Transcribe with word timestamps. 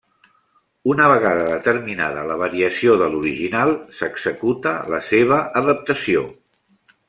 Una 0.93 1.09
vegada 1.11 1.43
determinada 1.49 2.23
la 2.31 2.37
variació 2.41 2.97
de 3.03 3.11
l'original 3.15 3.75
s'executa 4.01 4.73
la 4.95 5.03
seva 5.13 5.41
adaptació. 5.63 6.29